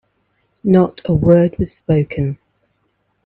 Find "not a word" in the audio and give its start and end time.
0.63-1.57